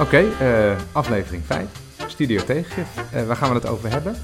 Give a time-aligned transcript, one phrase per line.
[0.00, 1.66] Oké, eh, aflevering 5.
[2.06, 3.12] Studio Tegengif.
[3.12, 4.14] Eh, waar gaan we het over hebben?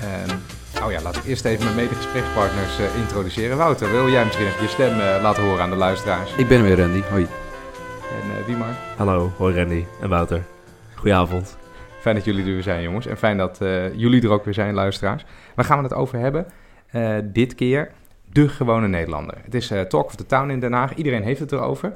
[0.00, 0.36] Ehm,
[0.84, 3.56] oh ja, laat ik eerst even mijn medegesprekspartners eh, introduceren.
[3.56, 6.34] Wouter, wil jij misschien even je stem eh, laten horen aan de luisteraars?
[6.36, 7.02] Ik ben er weer, Randy.
[7.10, 7.26] Hoi.
[8.22, 8.76] En uh, Wiemar?
[8.96, 10.42] Hallo, hoi Randy en Wouter.
[10.94, 11.56] Goedenavond.
[12.00, 13.06] Fijn dat jullie er weer zijn, jongens.
[13.06, 15.24] En fijn dat uh, jullie er ook weer zijn, luisteraars.
[15.54, 16.46] Waar gaan we het over hebben?
[16.92, 17.90] Uh, dit keer
[18.32, 19.36] de gewone Nederlander.
[19.44, 20.94] Het is uh, Talk of the Town in Den Haag.
[20.94, 21.94] Iedereen heeft het erover.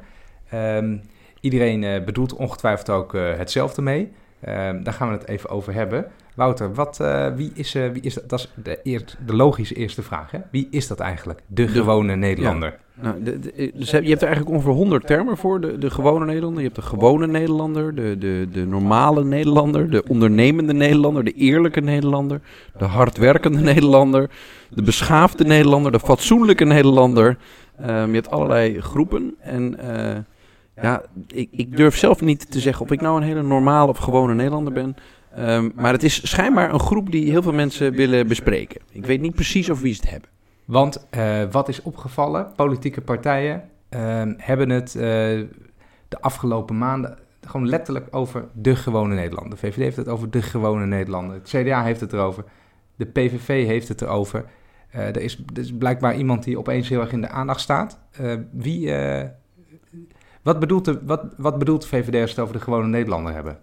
[0.53, 1.01] Um,
[1.41, 4.11] iedereen bedoelt ongetwijfeld ook hetzelfde mee.
[4.47, 6.05] Um, daar gaan we het even over hebben.
[6.35, 6.97] Wouter, wat,
[7.35, 8.29] wie is, wie is dat?
[8.29, 10.31] Dat is de, eer, de logische eerste vraag.
[10.31, 10.39] Hè?
[10.51, 11.41] Wie is dat eigenlijk?
[11.47, 12.69] De, de gewone Nederlander.
[12.69, 12.89] Ja.
[13.01, 15.61] Nou, de, de, dus je hebt er eigenlijk ongeveer 100 termen voor.
[15.61, 16.61] De, de gewone Nederlander.
[16.61, 21.81] Je hebt de gewone Nederlander, de, de, de normale Nederlander, de ondernemende Nederlander, de eerlijke
[21.81, 22.41] Nederlander,
[22.77, 24.29] de hardwerkende Nederlander,
[24.69, 27.37] de beschaafde Nederlander, de fatsoenlijke Nederlander.
[27.81, 29.35] Um, je hebt allerlei groepen.
[29.39, 30.17] En uh,
[30.81, 33.97] ja, ik, ik durf zelf niet te zeggen of ik nou een hele normale of
[33.97, 34.95] gewone Nederlander ben.
[35.37, 38.81] Um, maar het is schijnbaar een groep die heel veel mensen willen bespreken.
[38.91, 40.29] Ik weet niet precies of wie ze het hebben.
[40.65, 42.51] Want uh, wat is opgevallen?
[42.55, 45.01] Politieke partijen uh, hebben het uh,
[46.07, 49.59] de afgelopen maanden gewoon letterlijk over de gewone Nederlander.
[49.59, 51.35] De VVD heeft het over de gewone Nederlander.
[51.35, 52.43] Het CDA heeft het erover.
[52.95, 54.45] De PVV heeft het erover.
[54.89, 57.99] er, is, er is blijkbaar iemand die opeens heel erg in de aandacht staat.
[58.51, 58.91] wie,
[60.41, 63.57] wat, bedoelt de, wat, wat bedoelt VVD als het over de gewone Nederlander hebben?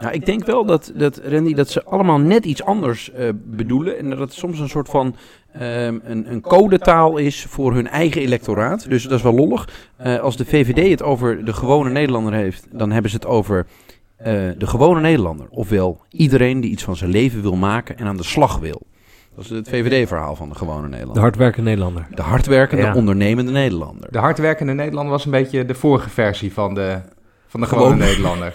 [0.00, 3.98] Nou, ik denk wel dat, dat Randy, dat ze allemaal net iets anders uh, bedoelen.
[3.98, 8.20] En dat het soms een soort van um, een, een codetaal is voor hun eigen
[8.20, 8.88] electoraat.
[8.88, 9.88] Dus dat is wel lollig.
[10.04, 13.66] Uh, als de VVD het over de gewone Nederlander heeft, dan hebben ze het over
[14.18, 14.26] uh,
[14.58, 15.46] de gewone Nederlander.
[15.50, 18.82] Ofwel iedereen die iets van zijn leven wil maken en aan de slag wil.
[19.40, 21.14] Dat is het VVD-verhaal van de gewone Nederlander.
[21.14, 22.06] De hardwerkende Nederlander.
[22.14, 22.94] De hardwerkende, ja.
[22.94, 24.12] ondernemende Nederlander.
[24.12, 27.00] De hardwerkende Nederlander was een beetje de vorige versie van de,
[27.46, 27.98] van de gewone Gewoon.
[27.98, 28.54] Nederlander.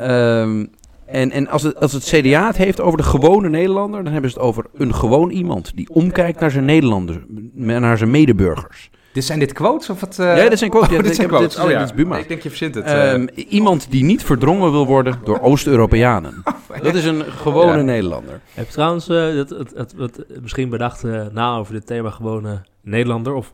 [0.00, 0.70] Um,
[1.20, 4.30] en, en als, het, als het CDA het heeft over de gewone Nederlander, dan hebben
[4.30, 7.18] ze het over een gewoon iemand die omkijkt naar zijn Nederlanders,
[7.52, 8.90] naar zijn medeburgers.
[9.12, 10.16] Dit zijn dit quotes of wat?
[10.20, 10.36] Uh...
[10.36, 10.96] Ja, dit zijn quotes.
[10.96, 11.54] Oh, dit zijn quotes.
[11.54, 11.78] Dit, oh, ja.
[11.78, 12.16] dit is Buma.
[12.18, 12.86] Ik denk je verzint het.
[12.86, 13.12] Uh...
[13.12, 16.42] Um, iemand die niet verdrongen wil worden door Oost-Europeanen.
[16.82, 17.82] Dat is een gewone ja.
[17.82, 18.40] Nederlander.
[18.54, 21.02] Heb trouwens uh, het, het, het, het, misschien bedacht
[21.32, 23.34] na over dit thema gewone Nederlander.
[23.34, 23.52] Of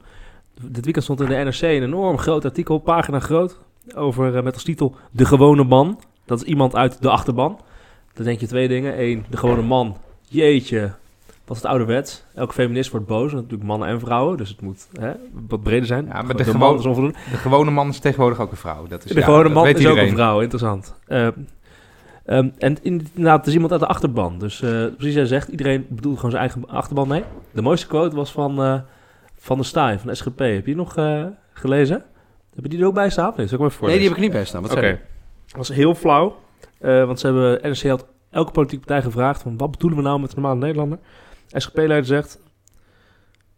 [0.61, 3.59] dit weekend stond in de NRC een enorm groot artikel, pagina groot,
[3.95, 6.01] over met als titel De gewone man.
[6.25, 7.61] Dat is iemand uit de achterban.
[8.13, 9.01] Dan denk je twee dingen.
[9.01, 9.97] Eén, de gewone man.
[10.29, 10.95] Jeetje,
[11.47, 12.25] wat is het ouderwets?
[12.35, 13.33] Elke feminist wordt boos.
[13.33, 14.37] Natuurlijk mannen en vrouwen.
[14.37, 15.13] Dus het moet hè,
[15.49, 16.07] wat breder zijn.
[16.07, 18.87] Ja, maar de, de, de gewone man is tegenwoordig ook een vrouw.
[18.87, 20.03] Dat is, de ja, gewone man is iedereen.
[20.03, 20.41] ook een vrouw.
[20.41, 20.95] Interessant.
[21.09, 21.27] Uh,
[22.27, 24.39] um, en inderdaad, het is iemand uit de achterban.
[24.39, 27.23] Dus uh, precies jij zegt, iedereen bedoelt gewoon zijn eigen achterban mee.
[27.51, 28.81] De mooiste quote was van, uh,
[29.37, 30.39] van de Staaij, van de SGP.
[30.39, 30.95] Heb je die nog
[31.53, 32.05] gelezen?
[32.55, 33.33] Heb je die er ook bij staan?
[33.37, 34.63] Nee, nee, die heb ik niet bij staan.
[34.63, 35.01] Wat okay.
[35.47, 36.37] Dat was heel flauw.
[36.81, 40.21] Uh, want ze hebben, NRC had elke politieke partij gevraagd van wat bedoelen we nou
[40.21, 40.99] met de normale Nederlander?
[41.49, 42.39] SGP-leider zegt,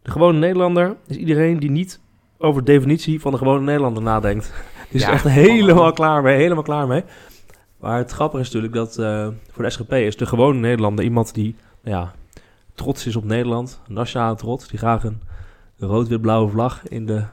[0.01, 1.99] de gewone Nederlander is iedereen die niet
[2.37, 4.51] over de definitie van de gewone Nederlander nadenkt.
[4.89, 7.03] Die is ja, echt helemaal klaar mee, helemaal klaar mee.
[7.79, 11.33] Maar het grappige is natuurlijk dat uh, voor de SGP is de gewone Nederlander iemand
[11.33, 12.13] die nou ja,
[12.75, 15.21] trots is op Nederland, nationale trots, die graag een
[15.77, 17.23] rood-wit-blauwe vlag in de,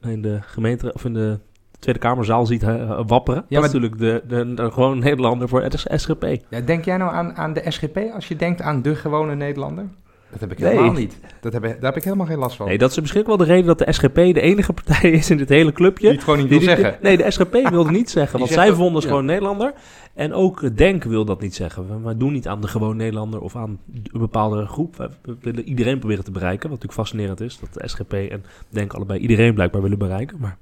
[0.00, 1.38] in de gemeente of in de
[1.78, 3.44] Tweede Kamerzaal ziet uh, wapperen.
[3.48, 6.36] Ja, dat is natuurlijk de, de, de, gewone Nederlander voor het SGP.
[6.50, 9.88] Ja, denk jij nou aan, aan de SGP als je denkt aan de gewone Nederlander?
[10.34, 11.00] Dat heb ik helemaal nee.
[11.00, 11.18] niet.
[11.40, 12.66] Dat heb, daar heb ik helemaal geen last van.
[12.66, 15.36] Nee, dat is misschien wel de reden dat de SGP de enige partij is in
[15.36, 16.06] dit hele clubje.
[16.06, 16.98] Die het gewoon niet wil die, zeggen.
[17.02, 19.14] Nee, de SGP wilde niet zeggen, want zij vonden ze ja.
[19.14, 19.72] gewoon Nederlander.
[20.14, 22.04] En ook Denk wil dat niet zeggen.
[22.04, 23.78] We doen niet aan de gewone Nederlander of aan
[24.12, 25.10] een bepaalde groep.
[25.22, 27.58] We willen iedereen proberen te bereiken, wat natuurlijk fascinerend is.
[27.58, 30.36] Dat de SGP en Denk allebei iedereen blijkbaar willen bereiken.
[30.40, 30.56] Maar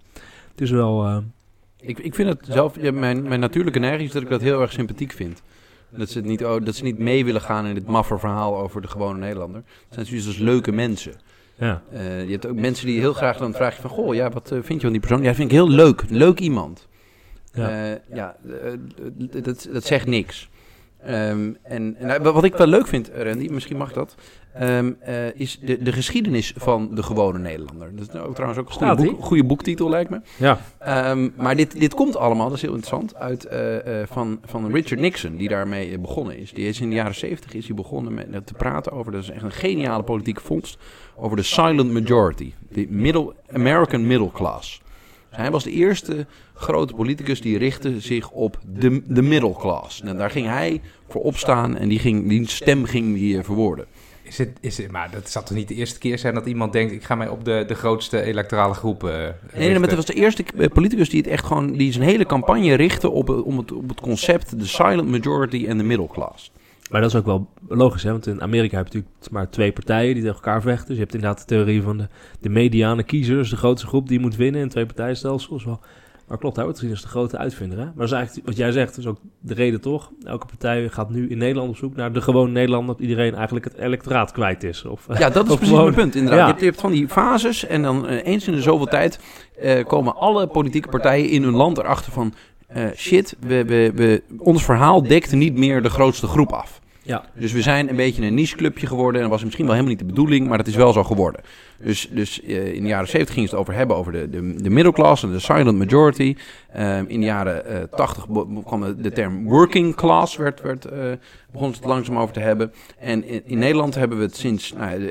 [0.50, 1.06] het is wel...
[1.06, 1.16] Uh,
[1.80, 4.60] ik, ik vind het zelf, ja, mijn, mijn natuurlijke neiging is dat ik dat heel
[4.60, 5.42] erg sympathiek vind.
[5.96, 8.82] Dat ze, het niet, dat ze niet mee willen gaan in dit maffe verhaal over
[8.82, 9.62] de gewone Nederlander.
[9.84, 11.12] Het zijn zoiets als leuke mensen.
[11.54, 11.82] Ja.
[11.92, 13.90] Uh, je hebt ook mensen die heel graag dan vragen van...
[13.90, 15.22] Goh, ja, wat uh, vind je van die persoon?
[15.22, 16.04] Ja, vind ik heel leuk.
[16.08, 16.88] Leuk iemand.
[17.52, 18.36] Ja, uh, ja
[19.42, 20.50] dat, dat zegt niks.
[21.08, 24.14] Um, en, en, wat ik wel leuk vind, Randy, misschien mag dat,
[24.62, 27.96] um, uh, is de, de geschiedenis van de gewone Nederlander.
[27.96, 30.20] Dat is ook trouwens ook een goede, boek, goede boektitel, lijkt me.
[30.36, 30.60] Ja.
[31.10, 34.72] Um, maar dit, dit komt allemaal, dat is heel interessant, uit, uh, uh, van, van
[34.72, 36.52] Richard Nixon, die daarmee begonnen is.
[36.52, 39.30] Die is in de jaren zeventig is hij begonnen met te praten over, dat is
[39.30, 40.78] echt een geniale politieke vondst,
[41.16, 44.81] over de silent majority, de middle, American middle class.
[45.32, 50.02] Dus hij was de eerste grote politicus die richtte zich op de, de middle class.
[50.02, 53.86] En daar ging hij voor opstaan en die, ging, die stem ging die verwoorden.
[54.22, 56.72] Is het, is het, maar dat zal toch niet de eerste keer zijn dat iemand
[56.72, 56.92] denkt...
[56.92, 60.14] ik ga mij op de, de grootste electorale groep eh, Nee, maar het was de
[60.14, 63.58] eerste eh, politicus die het echt gewoon, die zijn hele campagne richtte op, eh, om
[63.58, 66.52] het, op het concept de silent majority en de middle class.
[66.92, 68.10] Maar dat is ook wel logisch, hè?
[68.10, 70.86] want in Amerika heb je natuurlijk maar twee partijen die tegen elkaar vechten.
[70.86, 72.08] Dus je hebt inderdaad de theorie van de,
[72.40, 75.64] de mediane kiezer, dus de grootste groep die moet winnen in twee partijenstelsels.
[75.64, 75.80] Wel.
[76.28, 77.78] Maar klopt, hij wordt gezien als de grote uitvinder.
[77.78, 77.84] Hè?
[77.84, 80.10] Maar dat is eigenlijk wat jij zegt, is ook de reden toch.
[80.24, 83.64] Elke partij gaat nu in Nederland op zoek naar de gewone Nederlander, dat iedereen eigenlijk
[83.64, 84.84] het electoraat kwijt is.
[84.84, 86.14] Of, Ja, dat is precies gewoon- mijn punt.
[86.14, 86.38] Inderdaad.
[86.38, 86.44] Ja.
[86.44, 89.18] Je, hebt, je hebt van die fases en dan eh, eens in de zoveel tijd
[89.60, 92.34] eh, komen alle politieke partijen in hun land erachter van...
[92.66, 96.80] eh, shit, we, we, we, ons verhaal dekte niet meer de grootste groep af.
[97.04, 97.24] Ja.
[97.34, 99.14] Dus we zijn een beetje een nicheclubje geworden.
[99.14, 101.40] En dat was misschien wel helemaal niet de bedoeling, maar dat is wel zo geworden.
[101.78, 104.70] Dus, dus eh, in de jaren 70 ging het over hebben over de, de, de
[104.70, 106.36] middelklasse, de silent majority.
[106.72, 111.00] Ehm, in de jaren eh 80 be- kwam de, term working class, werd, werd, eh
[111.52, 112.72] begon het langzaam over te hebben.
[112.98, 115.10] En in, in Nederland hebben we het sinds, nou,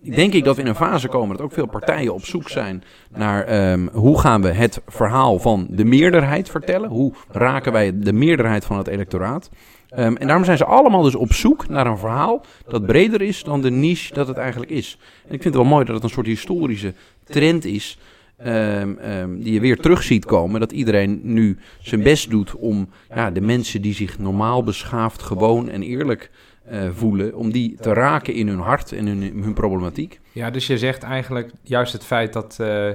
[0.00, 2.82] denk ik dat we in een fase komen dat ook veel partijen op zoek zijn
[3.10, 6.90] naar ehm, hoe gaan we het verhaal van de meerderheid vertellen.
[6.90, 9.50] Hoe raken wij de meerderheid van het electoraat.
[9.96, 13.42] Ehm, en daarom zijn ze allemaal dus op zoek naar een verhaal dat breder is
[13.42, 14.98] dan de niche dat het eigenlijk is.
[15.26, 16.94] En ik vind het wel mooi dat het een soort historische
[17.24, 17.98] trend is.
[18.36, 20.60] ehm, ehm, die je weer terug ziet komen.
[20.60, 25.68] Dat iedereen nu zijn best doet om ja, de mensen die zich normaal beschaafd, gewoon
[25.68, 26.30] en eerlijk
[26.64, 27.34] eh, voelen.
[27.34, 30.20] om die te raken in hun hart en hun, hun problematiek.
[30.32, 32.56] Ja, dus je zegt eigenlijk juist het feit dat...
[32.60, 32.88] eh,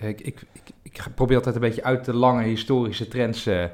[0.00, 0.42] ik, ik,
[0.82, 3.64] ik, probeer altijd een beetje uit de lange historische trends eh,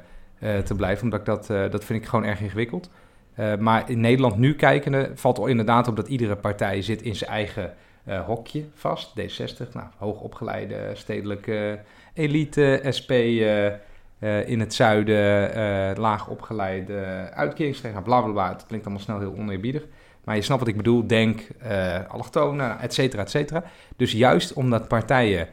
[0.63, 1.03] te blijven.
[1.03, 2.89] Omdat ik dat, eh, dat vind ik gewoon erg ingewikkeld.
[3.33, 7.15] Eh, maar in Nederland nu kijkende valt er inderdaad op dat iedere partij zit in
[7.15, 7.73] zijn eigen
[8.03, 9.09] eh, hokje vast.
[9.19, 11.79] D60, nou, hoogopgeleide stedelijke
[12.13, 18.49] elite, SP eh, eh, in het zuiden, eh laag opgeleide uitkeringstreger, bla bla bla.
[18.49, 19.85] Het klinkt allemaal snel heel oneerbiedig.
[20.23, 23.63] Maar je snapt wat ik bedoel, denk, eh allochtonen, et cetera, et cetera.
[23.95, 25.47] Dus juist omdat partijen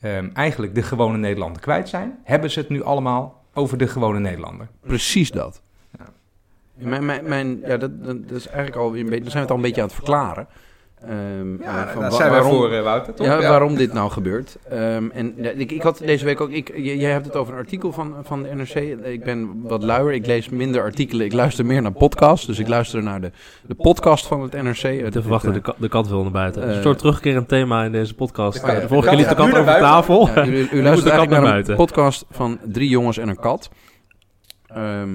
[0.00, 4.18] ehm, eigenlijk de gewone Nederlander kwijt zijn, hebben ze het nu allemaal over de gewone
[4.18, 4.68] Nederlander.
[4.80, 5.62] Precies dat.
[5.98, 6.04] Ja.
[6.74, 9.50] Mijn, mijn, mijn, ja, dat, dat, is eigenlijk al een beetje, dan zijn we het
[9.50, 10.48] al een beetje aan het verklaren.
[11.04, 13.26] Ehm, Ja, eh, van daar wa- zijn wij waarom- voor, eh, Wouter, toch?
[13.26, 14.56] Ja, waarom dit nou gebeurt.
[14.68, 16.50] Ehm, en ja, ik, ik had deze week ook.
[16.50, 18.74] Ik, jij hebt het over een artikel van, van de NRC.
[19.04, 20.12] Ik ben wat luier.
[20.12, 21.26] Ik lees minder artikelen.
[21.26, 22.46] Ik luister meer naar podcasts.
[22.46, 23.30] Dus ik luister naar de,
[23.66, 24.82] de podcast van het NRC.
[25.00, 26.68] Het, Te verwachten, de, de kat wil naar buiten.
[26.68, 28.60] eh, een soort terugkerend thema in deze podcast.
[28.66, 30.28] Ja, ja, de vorige de keer kat liet de kat over tafel.
[30.28, 33.70] ja, u, luistert de kat naar een podcast van drie jongens en een kat.
[34.66, 35.08] Ehm,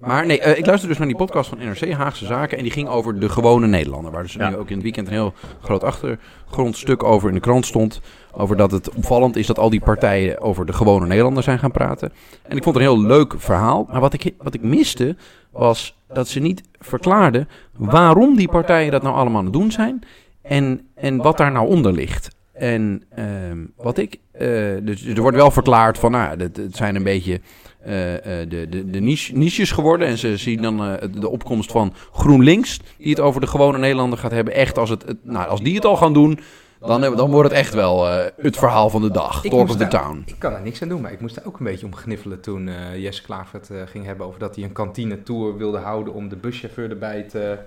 [0.00, 2.56] maar nee, eh, ik luister dus naar die podcast van NRC, Haagse Zaken.
[2.58, 4.12] En die ging over de gewone Nederlander.
[4.12, 4.48] Waar dus Ja.
[4.48, 5.32] nu ook in het weekend een heel
[5.62, 8.00] groot achtergrondstuk over in de krant stond.
[8.32, 11.70] Over dat het opvallend is dat al die partijen over de gewone Nederlander zijn gaan
[11.70, 12.12] praten.
[12.42, 13.86] En ik vond het een heel leuk verhaal.
[13.90, 15.16] Maar wat ik, wat ik miste
[15.50, 20.02] was dat ze niet verklaarden waarom die partijen dat nou allemaal aan het doen zijn.
[20.42, 22.28] En, en wat daar nou onder ligt.
[22.52, 24.16] En ehm, wat ik.
[24.32, 24.48] eh,
[24.82, 26.10] dus er wordt wel verklaard van.
[26.10, 27.40] Nou, het zijn een beetje.
[27.82, 30.06] Eh, eh, de, de, de niche, niches geworden.
[30.08, 32.80] En ze zien dan eh, de opkomst van GroenLinks.
[32.98, 34.54] Die het over de gewone Nederlander gaat hebben.
[34.54, 36.38] Echt als, het, het- nou, als die het al gaan doen.
[36.86, 39.44] Dan, dan wordt het echt wel eh, het verhaal van de dag.
[39.44, 40.22] Ik Talk of the daar- town.
[40.26, 42.40] Ik kan er niks aan doen, maar ik moest daar ook een beetje om gniffelen
[42.40, 46.28] toen eh, Jesse Klaver het ging hebben over dat hij een kantine-tour wilde houden om
[46.28, 47.58] de buschauffeur erbij te...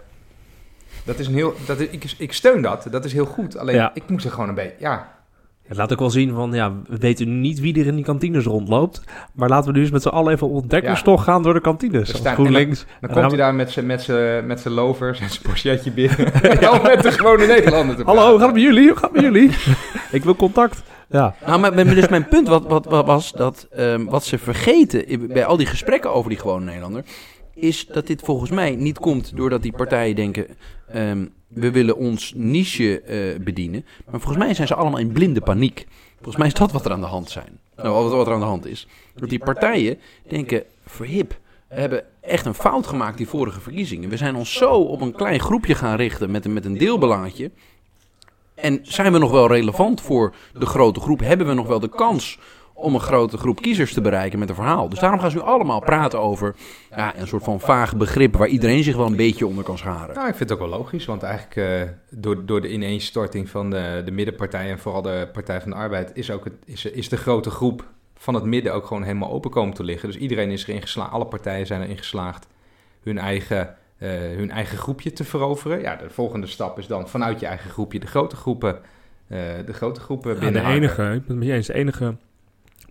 [1.06, 1.54] Dat is een heel...
[1.66, 3.58] Dat is, ik, ik steun dat, dat is heel goed.
[3.58, 3.92] Alleen, Ja.
[3.94, 4.76] ik moest er gewoon een beetje...
[4.80, 5.14] Ja,
[5.68, 8.46] Het laat ook wel zien van, ja, we weten niet wie er in die kantines
[8.46, 9.04] rondloopt.
[9.34, 12.10] Maar laten we nu eens met z'n allen even ontdekkerstocht gaan door de kantines.
[12.16, 12.80] Staan- GroenLinks.
[13.02, 15.92] dan En komt hij daar met zijn met zijn- met zijn lovers en zijn porchetje
[16.02, 16.32] binnen.
[16.60, 18.88] Wel met de gewone Nederlander te Hallo, hoe gaat het met jullie?
[18.88, 19.52] Hoe gaat het met jullie?
[20.18, 20.84] ik wil contact.
[21.10, 21.36] Ja.
[21.46, 25.28] Nou, maar, maar dus mijn punt wat, wat, wat was dat ehm, wat ze vergeten
[25.28, 27.04] bij al die gesprekken over die gewone Nederlander,
[27.54, 30.46] is dat dit volgens mij niet komt doordat die partijen denken,
[30.88, 33.86] ehm, we willen ons niche eh, bedienen.
[34.12, 35.88] Maar volgens mij zijn ze allemaal in blinde paniek.
[36.16, 37.60] Volgens mij is dat wat er aan de hand zijn.
[37.76, 38.88] Nou, wat, er aan de hand is.
[39.16, 41.38] Dat die partijen denken, verhip,
[41.70, 44.10] we hebben echt een fout gemaakt die vorige verkiezingen.
[44.10, 47.52] We zijn ons zo op een klein groepje gaan richten met, een- met een deelbelangetje.
[48.56, 51.20] En zijn we nog wel relevant voor de grote groep?
[51.20, 52.40] Hebben we nog wel de kans
[52.84, 54.90] om een grote groep kiezers te bereiken met een verhaal?
[54.90, 56.56] Dus daarom gaan ze nu allemaal praten over
[56.96, 60.16] ja, een soort van vaag begrip waar iedereen zich wel een beetje onder kan scharen.
[60.16, 63.70] Nou, ik vind het ook wel logisch, want eigenlijk eh, door, door de ineenstorting van
[63.70, 67.10] de, de middenpartijen en vooral de Partij van de Arbeid is, ook het, is, is
[67.10, 70.10] de grote groep van het midden ook gewoon helemaal open komen te liggen.
[70.12, 72.48] Dus iedereen is erin geslaagd, alle partijen zijn erin geslaagd
[73.04, 75.82] hun eigen, eh, hun eigen groepje te veroveren.
[75.82, 78.80] Ja, de volgende stap is dan vanuit je eigen groepje de grote groepen,
[79.28, 80.66] eh, de grote groepen Ja, de binnen.
[80.66, 82.16] enige, ik ben het met je eens, de enige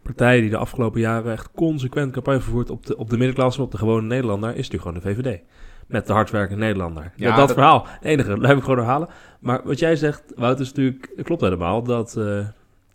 [0.03, 3.71] partij die de afgelopen jaren echt consequent campagne vervoert op de, op de middenklasse, op
[3.71, 5.41] de gewone Nederlander, is natuurlijk gewoon de VVD.
[5.87, 7.13] met de hardwerkende Nederlander.
[7.17, 9.09] Ja, dat, verhaal, het enige, dat heb ik gewoon herhalen.
[9.41, 11.83] Maar wat jij zegt, Wout, is natuurlijk, dat klopt helemaal.
[11.83, 12.47] Dat, eh,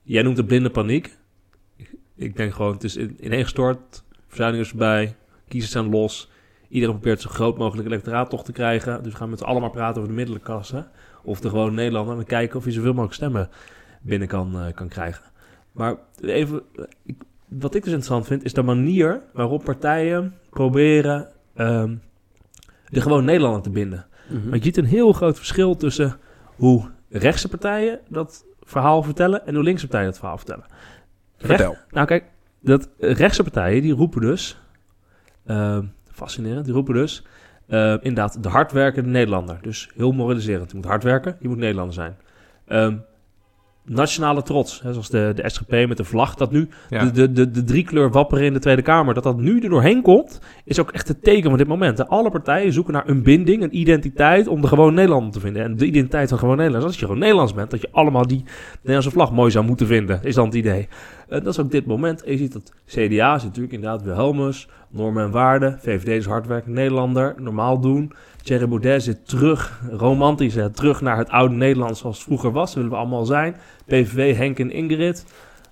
[0.03, 1.17] jij noemt het blinde paniek.
[2.15, 5.15] Ik, denk gewoon, het is in, ineengestort, verzuiling is voorbij,
[5.47, 6.31] kiezers zijn los.
[6.69, 9.03] Iedereen probeert zo groot mogelijk electoraat toch te krijgen.
[9.03, 10.87] Dus we gaan met z'n allen maar praten over de middelklasse.
[11.23, 12.17] Of de gewone Nederlander.
[12.17, 13.49] En kijken of je zoveel mogelijk stemmen
[14.01, 15.23] binnen kan, eh, kan krijgen.
[15.77, 16.61] Maar even,
[17.03, 17.15] ik,
[17.47, 21.95] wat ik dus interessant vind, is de manier waarop partijen proberen ehm,
[22.85, 24.05] de gewone Nederlander te binden.
[24.29, 24.49] Mhm.
[24.49, 26.17] Maar je ziet een heel groot verschil tussen
[26.55, 30.65] hoe rechtse partijen dat verhaal vertellen en hoe linkse partijen dat verhaal vertellen.
[31.37, 32.23] Recht- nou kijk,
[32.59, 34.61] dat rechtse partijen die roepen dus,
[35.45, 37.25] ehm, fascinerend, die roepen dus
[37.67, 39.59] eh, inderdaad de hardwerkende Nederlander.
[39.61, 40.71] Dus heel moraliserend.
[40.71, 42.17] Je moet hard werken, je moet Nederlander zijn.
[42.65, 42.97] Ehm,
[43.89, 47.05] nationale trots, hè, zoals de, de SGP met de vlag, dat nu Ja.
[47.05, 50.01] de, de, de, de driekleur wapperen in de Tweede Kamer, dat dat nu er doorheen
[50.01, 51.97] komt, is ook echt het teken van dit moment.
[51.97, 52.07] hè.
[52.07, 55.63] Alle partijen zoeken naar een binding, een identiteit om de gewone Nederlander te vinden.
[55.63, 58.43] En de identiteit van gewoon Nederlanders, als je gewoon Nederlands bent, dat je allemaal die
[58.77, 60.87] Nederlandse vlag mooi zou moeten vinden, is dan het idee.
[61.27, 62.23] Eh, dat is ook dit moment.
[62.23, 65.79] En je ziet dat CDA is natuurlijk inderdaad Wilhelmus, normen en waarden.
[65.81, 68.11] VVD is hardwerkend Nederlander, normaal doen.
[68.43, 72.65] Thierry Baudet zit terug, romantisch, hè, terug naar het oude Nederland zoals het vroeger was.
[72.65, 73.55] Dat willen we allemaal zijn.
[73.85, 75.25] PVV, Henk en Ingrid.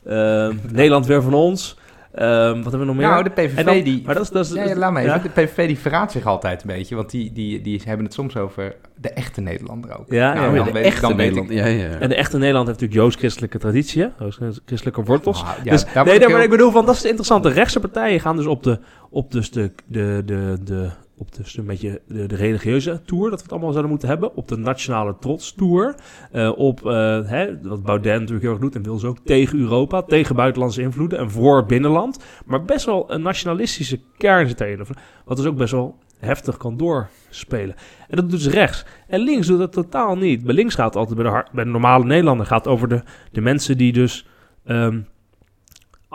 [0.04, 1.78] Eh, Nederland weer van ons.
[2.16, 3.08] Eh, wat hebben we nog meer?
[3.08, 4.02] Nou, de PVV dan- die...
[4.06, 4.30] Maar dat is...
[4.30, 5.12] Dat is Ja, ja, laat me even.
[5.12, 5.18] Ja?
[5.18, 8.38] De PVV die verraadt zich altijd een beetje, want die, die, die hebben het soms
[8.38, 10.06] over de echte Nederlander ook.
[10.12, 11.50] Ja, Nou, ja, dan de weet- echte dan weet Nederland.
[11.52, 12.00] ik- Ja, ja.
[12.00, 14.08] En de echte Nederland heeft natuurlijk joods-christelijke traditie, hè?
[14.20, 15.44] joods-christelijke wortels.
[15.64, 17.50] Ja, dus, daar nee, nee, maar ik bedoel, van, dat is het interessante.
[17.50, 18.80] Rechtse partijen gaan dus op de,
[19.10, 23.38] op dus de, de, de, de, op dus een beetje de, de religieuze tour, dat
[23.38, 24.36] we het allemaal zouden moeten hebben.
[24.36, 25.96] Op de nationale trots tour.
[26.32, 29.60] Eh, op, eh, hè, wat Baudet natuurlijk heel erg doet en wil ze ook tegen
[29.60, 32.24] Europa, tegen buitenlandse invloeden en voor binnenland.
[32.46, 34.86] Maar best wel een nationalistische kern zit erin.
[35.26, 37.76] Wat dus ook best wel heftig kan doorspelen.
[38.08, 38.86] En dat doet dus rechts.
[39.08, 40.44] En links doet dat totaal niet.
[40.44, 43.42] Bij links gaat het altijd bij de, bij de normale Nederlander gaat over de, de
[43.42, 44.28] mensen die dus
[44.66, 45.00] ehm,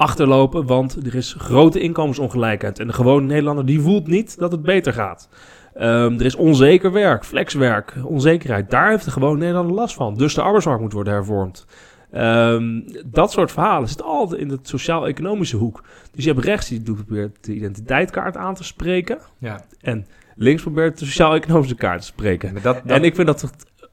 [0.00, 2.78] achterlopen, want er is grote inkomensongelijkheid.
[2.78, 5.28] En de gewone Nederlander die voelt niet dat het beter gaat.
[5.74, 8.70] Ehm, er is onzeker werk, flexwerk, onzekerheid.
[8.70, 10.14] Daar heeft de gewone Nederlander last van.
[10.16, 11.66] Dus de arbeidsmarkt moet worden hervormd.
[12.12, 15.84] Ehm, dat soort verhalen zit altijd in de sociaal-economische hoek.
[16.12, 19.18] Dus je hebt rechts die probeert de identiteitskaart aan te spreken.
[19.38, 22.54] Ja, En links probeert de sociaal-economische kaart te spreken.
[22.54, 23.50] dat, dat, En ik vind dat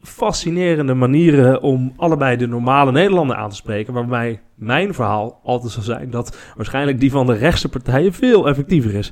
[0.08, 3.94] fascinerende manieren om allebei de normale Nederlander aan te spreken.
[3.94, 8.94] Waarbij mijn verhaal altijd zal zijn dat waarschijnlijk die van de rechtse partijen veel effectiever
[8.94, 9.12] is.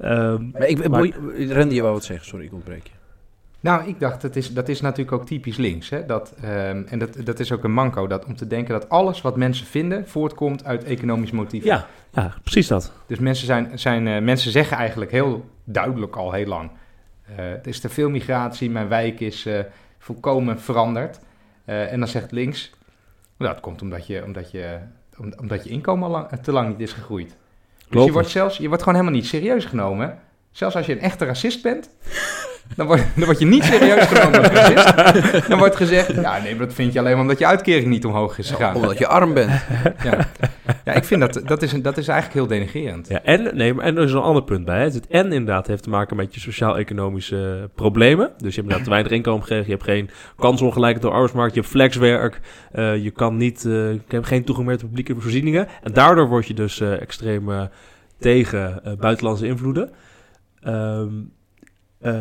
[0.00, 1.08] Ehm, Maar ik, Maar-
[1.48, 2.26] Randy, je wou wat zeggen.
[2.26, 2.92] Sorry, ik ontbreek je.
[3.60, 5.90] Nou, ik dacht, dat is, dat is natuurlijk ook typisch links.
[5.90, 6.06] Hè?
[6.06, 9.20] Dat, ehm, en dat, dat is ook een manco, dat, om te denken dat alles
[9.20, 11.64] wat mensen vinden voortkomt uit economisch motief.
[11.64, 12.92] ja, ja, precies dat.
[13.06, 16.70] Dus mensen, zijn, zijn, eh, mensen zeggen eigenlijk heel duidelijk al heel lang...
[17.36, 19.58] eh, er is te veel migratie, mijn wijk is eh,
[20.02, 21.18] volkomen veranderd.
[21.64, 22.70] Eh, en dan zegt links...
[23.36, 24.78] Nou, dat komt omdat je, omdat je,
[25.18, 27.28] om- omdat je inkomen al lang, te lang niet is gegroeid.
[27.28, 28.06] Dus Klopt.
[28.06, 30.18] je wordt, zelfs, je wordt gewoon helemaal niet serieus genomen.
[30.50, 31.90] Zelfs als je een echte racist bent,
[32.76, 35.48] dan word, dan word je niet serieus genomen als racist.
[35.48, 38.04] Dan wordt gezegd, ja nee, maar dat vind je alleen maar omdat je uitkering niet
[38.04, 38.74] omhoog is gegaan.
[38.74, 39.50] Omdat je arm bent.
[40.04, 40.28] Ja,
[40.84, 43.08] ja ik vind dat, dat is, dat is eigenlijk heel denigrerend.
[43.08, 44.78] Ja, en, nee, maar en er is een ander punt bij.
[44.78, 44.84] Hè.
[44.84, 48.26] Het en inderdaad heeft te maken met je sociaal-economische problemen.
[48.26, 49.66] Dus je hebt inderdaad te weinig inkomen gekregen.
[49.66, 51.54] Je hebt geen kansongelijkheid door de arbeidsmarkt.
[51.54, 52.40] Je hebt flexwerk.
[52.72, 55.68] eh, je kan niet, eh, je hebt geen toegang meer tot publieke voorzieningen.
[55.82, 57.62] En daardoor word je dus eh, extreem eh,
[58.18, 59.90] tegen eh, buitenlandse invloeden.
[60.62, 61.08] Ehm
[62.02, 62.12] eh,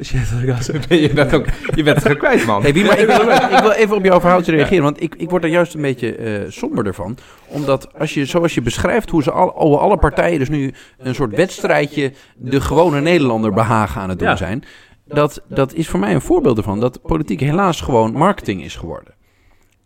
[0.06, 0.88] shit.
[0.88, 2.62] Ben je, dat ook, je bent het man.
[2.62, 5.30] Hey, wie, maar ik, wil, ik wil even op jouw verhaaltje reageren, want ik, ik
[5.30, 7.16] word er juist een beetje eh somberder van.
[7.46, 11.14] Omdat als je, zoals je beschrijft hoe ze al, alle, alle partijen dus nu een
[11.14, 14.64] soort wedstrijdje de gewone Nederlander behagen aan het doen zijn.
[15.06, 19.14] Dat, dat is voor mij een voorbeeld ervan dat politiek helaas gewoon marketing is geworden.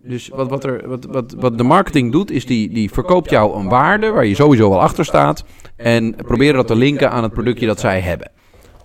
[0.02, 3.58] Dus wat, wat, er, wat, wat, wat de marketing doet, is die, die verkoopt jou
[3.58, 5.44] een waarde waar je sowieso wel achter staat.
[5.76, 8.30] En proberen dat te linken aan het productje dat zij hebben.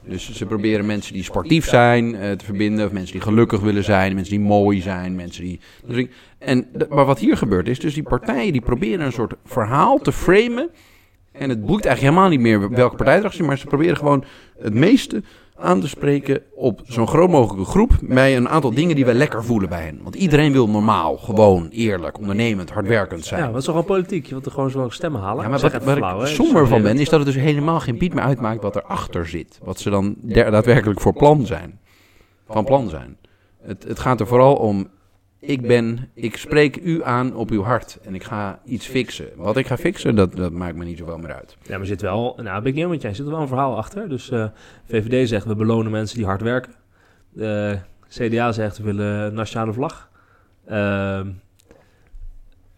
[0.08, 3.84] Dus ze proberen mensen die sportief zijn eh, te verbinden, of mensen die gelukkig willen
[3.84, 5.60] zijn, mensen die mooi zijn, mensen die.
[5.86, 6.06] Dus
[6.38, 10.12] en, maar wat hier gebeurt is, dus die partijen die proberen een soort verhaal te
[10.12, 10.70] framen.
[11.32, 14.24] En het boeit eigenlijk helemaal niet meer welke partij erachter zit, maar ze proberen gewoon
[14.60, 15.24] het meeste
[15.64, 19.44] aan te spreken op zo'n groot mogelijke groep bij een aantal dingen die wij lekker
[19.44, 20.00] voelen bij hen.
[20.04, 23.40] Want iedereen wil normaal, gewoon, eerlijk, ondernemend, hardwerkend zijn.
[23.40, 24.26] Ja, maar het is toch gewoon politiek.
[24.26, 25.44] Je wilt er gewoon zo stemmen halen.
[25.44, 27.44] Ja, maar wat, even waar flauw, ik somber van ben, Dat is dat het dus
[27.44, 29.60] helemaal geen bied meer uitmaakt wat erachter zit.
[29.64, 31.80] Wat ze dan daadwerkelijk voor plan zijn.
[32.48, 33.18] Van plan zijn.
[33.62, 34.88] Het, het gaat er vooral om
[35.46, 39.28] ik ben, ik spreek u aan op uw hart en ik ga iets fixen.
[39.36, 41.58] Wat ik ga fixen, dat, dat maakt me niet zoveel meer uit.
[41.62, 43.48] Ja, maar er zit wel, nou ben ik niet met jij, er zit wel een
[43.48, 44.10] verhaal achter.
[44.10, 44.46] Dus eh,
[44.86, 46.74] VVD zegt we belonen mensen die hard werken.
[47.36, 47.74] Uh,
[48.10, 50.10] CDA zegt we willen een nationale vlag.
[50.66, 51.26] Ehm,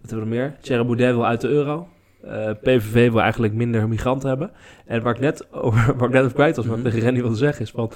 [0.02, 0.56] wat hebben we nog meer?
[0.62, 1.88] Thierry Baudet wil uit de euro.
[2.26, 4.52] Uh, PVV wil eigenlijk minder migranten hebben.
[4.86, 7.22] En waar ik net over, waar ik net over kwijt was, wat ik tegen Rennie
[7.22, 7.92] wilde zeggen, is van...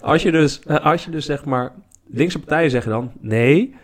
[0.00, 1.72] Als je dus, als je dus zeg maar...
[2.06, 3.74] Linkse partijen zeggen dan, nee...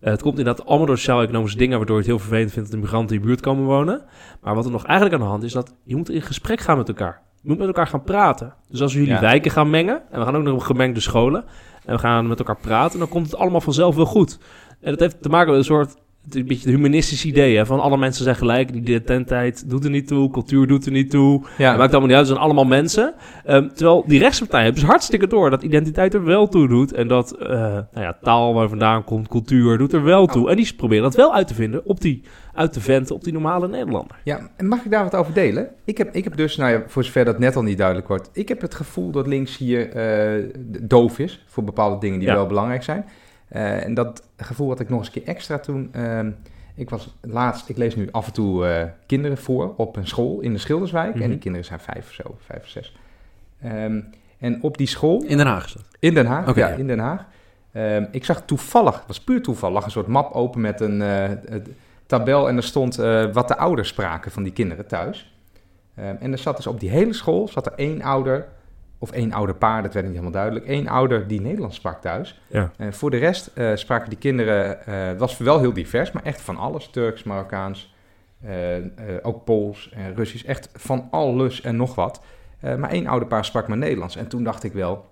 [0.00, 1.76] het komt inderdaad allemaal door sociaal-economische dingen...
[1.76, 4.04] waardoor je het heel vervelend vindt dat de migranten in je buurt komen wonen.
[4.40, 5.52] Maar wat er nog eigenlijk aan de hand is...
[5.52, 7.22] dat je moet in gesprek gaan met elkaar.
[7.40, 8.54] Je moet met elkaar gaan praten.
[8.68, 10.02] Dus als we jullie wijken gaan mengen...
[10.10, 11.44] en we gaan ook nog gemengde scholen...
[11.84, 12.98] en we gaan met elkaar praten...
[12.98, 14.38] dan komt het allemaal vanzelf wel goed.
[14.80, 17.56] En dat heeft te maken met een soort het is een beetje het humanistisch idee,
[17.56, 18.70] hè, van alle mensen zijn gelijk.
[18.70, 21.42] Identiteit doet er niet toe, cultuur doet er niet toe.
[21.58, 21.68] Ja.
[21.68, 23.14] Het maakt allemaal niet uit, het zijn allemaal mensen.
[23.48, 26.92] Um, terwijl die rechtspartijen hebben dus hartstikke door dat identiteit er wel toe doet.
[26.92, 30.50] En dat uh, nou ja, taal waar vandaan komt, cultuur doet er wel toe.
[30.50, 32.22] En die proberen dat wel uit te vinden, op die,
[32.54, 34.16] uit te venten op die normale Nederlander.
[34.24, 35.68] Ja, en mag ik daar wat over delen?
[35.84, 38.30] Ik heb, ik heb dus, nou ja, voor zover dat net al niet duidelijk wordt.
[38.32, 40.44] Ik heb het gevoel dat links hier uh,
[40.82, 43.04] doof is voor bepaalde dingen die wel belangrijk zijn.
[43.52, 45.92] Uh, en dat gevoel had ik nog eens een keer extra toen.
[45.96, 46.20] Uh,
[46.74, 50.40] ik was laatst, ik lees nu af en toe uh, kinderen voor op een school
[50.40, 51.06] in de Schilderswijk.
[51.06, 51.22] Mm -hmm.
[51.22, 52.96] En die kinderen zijn vijf of zo, vijf of zes.
[53.64, 55.22] Um, en op die school...
[55.26, 55.84] In Den Haag is dat?
[55.98, 57.26] In Den Haag, okay, ja, ja, in Den Haag.
[57.72, 61.02] Um, ik zag toevallig, het was puur toeval, lag een soort map open met een
[62.06, 62.48] tabel.
[62.48, 62.96] En er stond
[63.32, 65.34] wat de ouders spraken van die kinderen thuis.
[65.98, 68.48] Um, en er zat dus op die hele school zat er één ouder
[68.98, 70.68] of één ouder paar, dat werd niet helemaal duidelijk.
[70.68, 72.40] Eén ouder die Nederlands sprak thuis.
[72.46, 72.70] Ja.
[72.76, 76.22] En voor de rest uh, spraken die kinderen, uh, het was wel heel divers, maar
[76.22, 76.88] echt van alles.
[76.90, 77.94] Turks, Marokkaans,
[78.44, 78.52] uh,
[79.22, 80.44] ook Pools en Russisch.
[80.44, 82.20] Echt van alles en nog wat.
[82.60, 84.16] maar één ouder paar sprak maar Nederlands.
[84.16, 85.10] En toen dacht ik wel,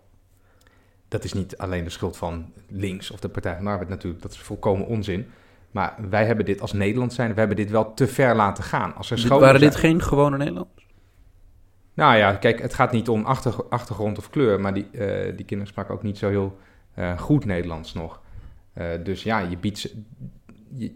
[1.08, 4.22] dat is niet alleen de schuld van links of de Partij van de Arbeid natuurlijk.
[4.22, 5.26] Dat is volkomen onzin.
[5.70, 8.94] Maar wij hebben dit als Nederland zijn, we hebben dit wel te ver laten gaan.
[8.94, 10.83] Als er Waren dit geen gewone Nederlanders?
[11.94, 15.44] Nou ja, kijk, het gaat niet om achter, achtergrond of kleur, maar die, uh, die
[15.44, 16.58] kinderen spraken ook niet zo heel
[16.98, 18.22] uh, goed Nederlands nog.
[18.74, 20.02] Uh, dus ja, je biedt, ze,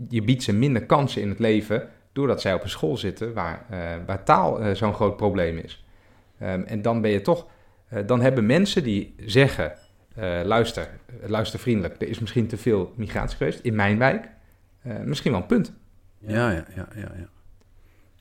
[0.09, 3.67] je, biedt ze minder kansen in het leven doordat zij op een school zitten waar,
[4.07, 5.85] waar taal zo'n groot probleem is.
[6.43, 7.47] Um, en dan ben je toch,
[8.07, 9.73] dan hebben mensen die zeggen,
[10.45, 10.89] luister,
[11.27, 14.29] luister vriendelijk, er is misschien te veel migratie geweest in mijn wijk.
[15.05, 15.73] misschien wel een punt.
[16.19, 17.13] Ja, ja, ja, ja.
[17.17, 17.29] ja.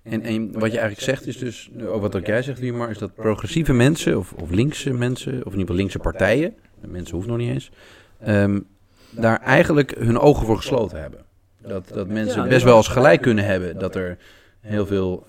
[0.10, 2.98] En, en wat je eigenlijk zegt is dus, ook wat ook jij zegt, Liemar, is
[2.98, 7.32] dat progressieve mensen, of, of linkse mensen, of in ieder geval linkse partijen, mensen hoeven
[7.32, 7.72] nog niet eens,
[8.28, 8.66] um,
[9.10, 11.26] daar eigenlijk hun ogen voor gesloten hebben.
[11.62, 14.18] Dat, dat mensen best wel eens gelijk kunnen hebben dat er
[14.60, 15.28] heel veel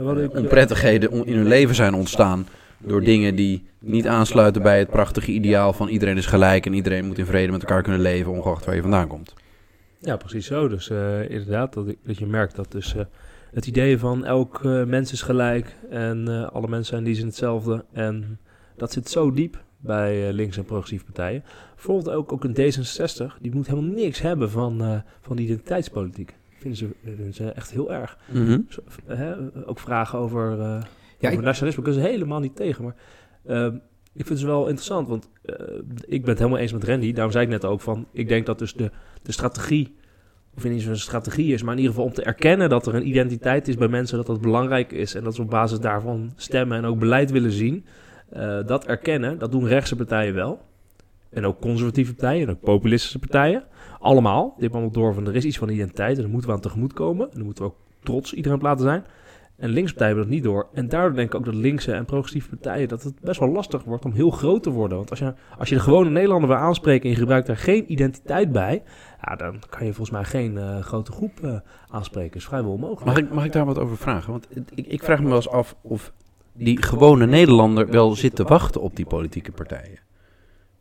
[0.00, 2.46] uh, onprettigheden in hun leven zijn ontstaan
[2.78, 7.04] door dingen die niet aansluiten bij het prachtige ideaal van iedereen is gelijk en iedereen
[7.04, 9.34] moet in vrede met elkaar kunnen leven, ongeacht waar je vandaan komt.
[9.98, 10.68] Ja, precies zo.
[10.68, 12.94] Dus uh, inderdaad, dat, dat je merkt dat dus...
[12.94, 13.02] Uh,
[13.52, 17.26] het idee van elk uh, mens is gelijk en uh, alle mensen zijn die zijn
[17.26, 17.84] hetzelfde.
[17.92, 18.38] En
[18.76, 21.44] dat zit zo diep bij uh, links- en progressieve partijen.
[21.74, 26.34] Bijvoorbeeld ook, ook een D66, die moet helemaal niks hebben van, van die identiteitspolitiek.
[26.58, 28.18] Vinden ze, vinden ze echt heel erg.
[28.32, 28.66] Mm -hmm.
[28.68, 29.34] Zo, hè,
[29.66, 30.76] ook vragen over, ja,
[31.18, 31.40] over ik...
[31.40, 32.84] nationalisme kunnen ze helemaal niet tegen.
[32.84, 32.96] Maar
[33.46, 33.76] ehm,
[34.12, 35.28] ik vind ze wel interessant, want
[36.06, 37.12] ik ben het helemaal eens met Randy.
[37.12, 38.90] Daarom zei ik net ook van, ik denk dat dus de,
[39.22, 39.96] de strategie
[40.56, 43.08] of in een strategie is, maar in ieder geval om te erkennen dat er een
[43.08, 46.78] identiteit is bij mensen, dat dat belangrijk is en dat ze op basis daarvan stemmen
[46.78, 47.84] en ook beleid willen zien.
[48.36, 50.60] Uh, dat erkennen, dat doen rechtse partijen wel.
[51.30, 53.64] En ook conservatieve partijen en ook populistische partijen.
[53.98, 54.54] Allemaal.
[54.58, 56.92] Dit allemaal door van er is iets van identiteit en daar moeten we aan tegemoet
[56.92, 57.26] komen.
[57.30, 59.04] En daar moeten we ook trots iedereen op laten zijn.
[59.60, 60.68] En linkspartijen hebben dat niet door.
[60.74, 62.88] En daardoor denk ik ook dat linkse en progressieve partijen...
[62.88, 64.96] dat het best wel lastig wordt om heel groot te worden.
[64.96, 67.04] Want als je, als je de gewone Nederlander wil aanspreken...
[67.04, 68.82] en je gebruikt daar geen identiteit bij...
[69.24, 71.56] Ja, dan kan je volgens mij geen uh, grote groep uh,
[71.88, 72.36] aanspreken.
[72.36, 73.04] is vrijwel onmogelijk.
[73.04, 74.30] Mag ik, mag ik daar wat over vragen?
[74.30, 76.12] Want ik, ik vraag me wel eens af of
[76.52, 79.98] die gewone Nederlander wel zit te wachten op die politieke partijen.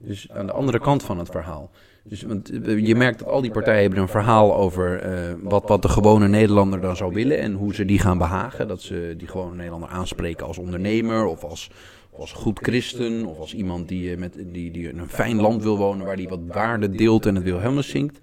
[0.01, 1.71] Dus aan de andere kant van het verhaal.
[2.03, 5.81] Dus, want je merkt dat al die partijen hebben een verhaal over uh, wat, wat
[5.81, 8.67] de gewone Nederlander dan zou willen en hoe ze die gaan behagen.
[8.67, 11.71] Dat ze die gewone Nederlander aanspreken als ondernemer of als,
[12.17, 15.77] als goed christen of als iemand die, met, die, die in een fijn land wil
[15.77, 18.19] wonen waar die wat waarde deelt en het Wilhelmus zingt.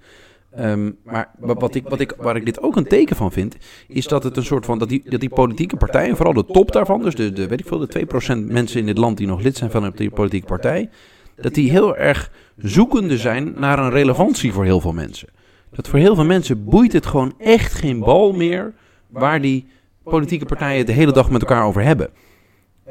[0.59, 3.57] Um, maar wat ik, wat ik, waar ik dit ook een teken van vind,
[3.89, 6.73] is dat het een soort van, dat die, dat die politieke partijen, vooral de top
[6.73, 8.07] daarvan, dus de, de, weet ik veel, de
[8.39, 10.91] 2% mensen in dit land die nog lid zijn van een politieke partij,
[11.37, 15.29] dat die heel erg zoekende zijn naar een relevantie voor heel veel mensen.
[15.71, 18.73] Dat voor heel veel mensen boeit het gewoon echt geen bal meer
[19.09, 19.67] waar die
[20.03, 22.11] politieke partijen het de hele dag met elkaar over hebben.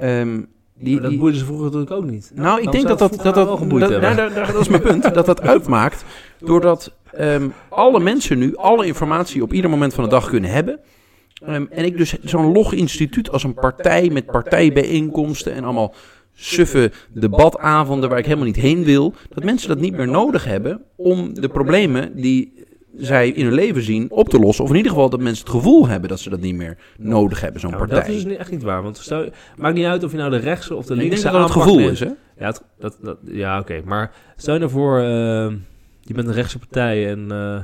[0.03, 2.31] Um, Die, dat boeide ze vroeger natuurlijk ook niet.
[2.33, 3.47] nou, ik denk dat dat, dat, dat,
[4.45, 6.05] dat is mijn punt, dat dat uitmaakt
[6.39, 10.79] doordat ehm, alle mensen nu alle informatie op ieder moment van de dag kunnen hebben.
[11.45, 15.93] Ehm, en ik dus zo'n log instituut als een partij met partijbijeenkomsten en allemaal
[16.35, 20.81] suffe debatavonden waar ik helemaal niet heen wil, dat mensen dat niet meer nodig hebben
[20.95, 22.53] om de problemen die
[22.97, 24.63] zij in hun leven zien op te lossen.
[24.63, 27.41] Of in ieder geval dat mensen het gevoel hebben dat ze dat niet meer nodig
[27.41, 27.99] hebben, zo'n partij.
[27.99, 28.83] dat is dus niet- echt niet waar.
[28.83, 31.31] Want stel, maakt niet uit of je nou de rechtse of de ik denk linkse
[31.31, 31.91] dat het gevoel neemt.
[31.91, 32.09] is, hè?
[32.39, 33.81] Ja, het- dat, dat, ja oké.
[33.85, 35.05] Maar stel je nou voor, eh,
[36.01, 37.57] je bent een rechtse partij en eh,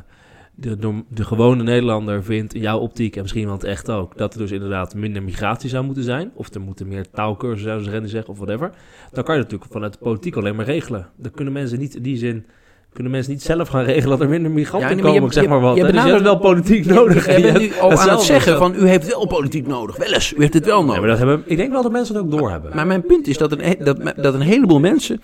[0.56, 4.34] de, de gewone Nederlander vindt in jouw optiek, en misschien wel het echt ook, dat
[4.34, 6.32] er dus inderdaad minder migratie zou moeten zijn.
[6.34, 8.72] Of er moeten meer taalkursussen, zouden ze Randy zeggen, of whatever.
[9.12, 11.10] Dan kan je natuurlijk vanuit de politiek alleen maar regelen.
[11.18, 12.46] Dan kunnen mensen niet in die zin...
[12.94, 15.34] Kunnen mensen niet zelf gaan regelen dat er minder migranten Ja, nee, maar komen, je-
[15.34, 15.76] zeg maar wat.
[15.78, 17.26] je dus je hebt wel politiek nodig.
[17.26, 19.98] Je En je bent nu al aan het zeggen van u heeft wel politiek nodig.
[19.98, 21.00] Wel eens, u heeft het wel Ja, nodig.
[21.00, 22.76] maar dat hebben, ik denk wel dat mensen het ook doorhebben.
[22.76, 25.22] Maar mijn punt is dat een, dat, dat een heleboel mensen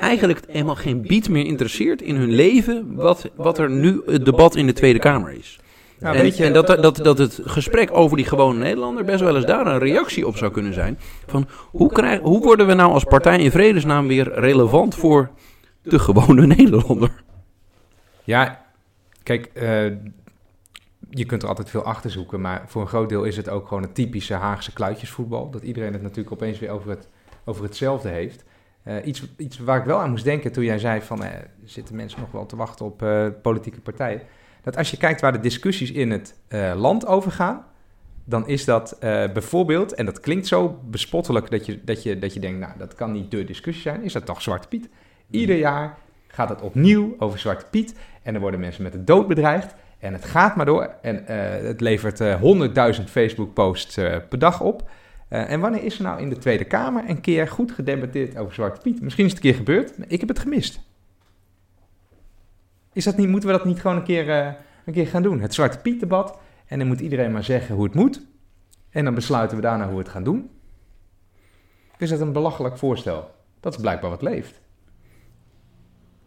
[0.00, 4.56] eigenlijk helemaal geen bied meer interesseert in hun leven wat, wat er nu het debat
[4.56, 5.60] in de Tweede Kamer is.
[6.00, 9.44] En je- en dat, dat, dat het gesprek over die gewone Nederlander best wel eens
[9.46, 10.98] daar een reactie op zou kunnen zijn.
[11.26, 15.30] Van hoe, krijg, hoe worden we nou als partij in vredesnaam weer relevant voor
[15.82, 17.22] de gewone Nederlander?
[18.24, 18.64] Ja,
[19.22, 19.84] kijk, eh,
[21.10, 23.68] je kunt er altijd veel achter zoeken, maar voor een groot deel is het ook
[23.68, 25.50] gewoon het typische Haagse kluitjesvoetbal.
[25.50, 27.08] Dat iedereen het natuurlijk opeens weer over, het,
[27.44, 28.44] over hetzelfde heeft.
[28.82, 31.30] Eh, iets, iets waar ik wel aan moest denken toen jij zei van, eh,
[31.64, 34.22] zitten mensen nog wel te wachten op eh, politieke partijen?
[34.62, 36.34] Dat als je kijkt waar de discussies in het
[36.76, 37.64] land over gaan,
[38.24, 38.96] dan is dat
[39.32, 42.94] bijvoorbeeld, en dat klinkt zo bespottelijk dat je, dat, je, dat je denkt, nou, dat
[42.94, 44.88] kan niet de discussie zijn, is dat toch Zwarte Piet?
[45.30, 49.28] Ieder jaar gaat het opnieuw over Zwarte Piet en er worden mensen met de dood
[49.28, 49.74] bedreigd.
[49.98, 51.24] En het gaat maar door en
[51.64, 52.20] het levert
[52.98, 53.94] 100.000 Facebook-posts
[54.28, 54.90] per dag op.
[55.30, 58.54] Eh, en wanneer is er nou in de Tweede Kamer een keer goed gedebatteerd over
[58.54, 59.00] Zwarte Piet?
[59.00, 60.80] Misschien is het een keer gebeurd, maar ik heb het gemist.
[62.92, 64.52] Is dat niet, moeten we dat niet gewoon een keer, eh,
[64.84, 65.40] een keer gaan doen?
[65.40, 66.38] Het Zwarte Piet-debat.
[66.66, 68.22] En dan moet iedereen maar zeggen hoe het moet.
[68.90, 70.50] En dan besluiten we daarna hoe we het gaan doen.
[71.98, 73.30] Is dat een belachelijk voorstel?
[73.60, 74.59] Dat is blijkbaar wat leeft.